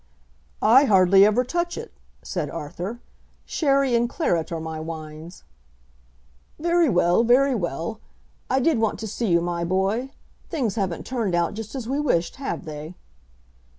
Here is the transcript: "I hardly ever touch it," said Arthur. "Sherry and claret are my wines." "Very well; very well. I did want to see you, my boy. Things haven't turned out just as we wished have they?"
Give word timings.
"I 0.63 0.85
hardly 0.85 1.23
ever 1.25 1.43
touch 1.43 1.77
it," 1.77 1.93
said 2.23 2.49
Arthur. 2.49 3.01
"Sherry 3.45 3.93
and 3.93 4.09
claret 4.09 4.51
are 4.51 4.59
my 4.59 4.79
wines." 4.79 5.43
"Very 6.57 6.89
well; 6.89 7.23
very 7.23 7.53
well. 7.53 7.99
I 8.49 8.61
did 8.61 8.79
want 8.79 8.97
to 9.01 9.07
see 9.07 9.27
you, 9.27 9.41
my 9.41 9.63
boy. 9.63 10.09
Things 10.49 10.73
haven't 10.73 11.05
turned 11.05 11.35
out 11.35 11.53
just 11.53 11.75
as 11.75 11.87
we 11.87 11.99
wished 11.99 12.37
have 12.37 12.65
they?" 12.65 12.95